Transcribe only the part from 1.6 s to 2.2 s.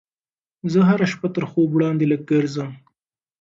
وړاندې